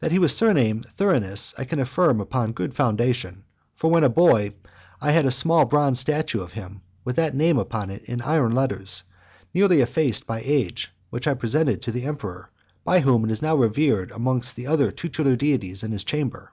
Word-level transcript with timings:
That 0.00 0.12
he 0.12 0.18
was 0.18 0.36
surnamed 0.36 0.88
Thurinus, 0.98 1.54
I 1.58 1.64
can 1.64 1.80
affirm 1.80 2.20
upon 2.20 2.52
good 2.52 2.74
foundation, 2.74 3.44
for 3.74 3.90
when 3.90 4.04
a 4.04 4.10
boy, 4.10 4.52
I 5.00 5.12
had 5.12 5.24
a 5.24 5.30
small 5.30 5.64
bronze 5.64 5.98
statue 6.00 6.42
of 6.42 6.52
him, 6.52 6.82
with 7.02 7.16
that 7.16 7.32
name 7.34 7.56
upon 7.56 7.88
it 7.88 8.04
in 8.04 8.20
iron 8.20 8.54
letters, 8.54 9.04
nearly 9.54 9.80
effaced 9.80 10.26
by 10.26 10.42
age, 10.44 10.92
which 11.08 11.26
I 11.26 11.32
presented 11.32 11.80
to 11.80 11.92
the 11.92 12.04
emperor, 12.04 12.50
by 12.84 13.00
whom 13.00 13.24
it 13.24 13.30
is 13.30 13.40
now 13.40 13.56
revered 13.56 14.10
amongst 14.10 14.54
the 14.54 14.66
other 14.66 14.92
tutelary 14.92 15.38
deities 15.38 15.82
in 15.82 15.92
his 15.92 16.04
chamber. 16.04 16.52